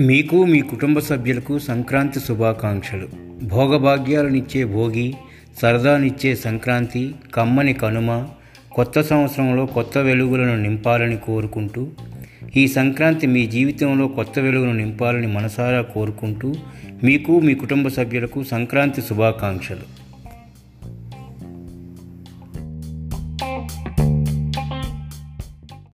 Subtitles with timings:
[0.00, 3.08] మీకు మీ కుటుంబ సభ్యులకు సంక్రాంతి శుభాకాంక్షలు.
[3.44, 5.14] భోగభాగ్యాలనిచ్చే భోగి
[5.62, 8.26] సరదానిచ్చే సంక్రాంతి కమ్మని కనుమ
[8.72, 11.88] కొత్త సంవత్సరంలో కొత్త వెలుగులను నింపాలని కోరుకుంటూ
[12.56, 16.54] ఈ సంక్రాంతి మీ జీవితంలో కొత్త వెలుగును నింపాలని మనసారా కోరుకుంటూ
[17.04, 20.07] మీకు మీ కుటుంబ సభ్యులకు సంక్రాంతి శుభాకాంక్షలు.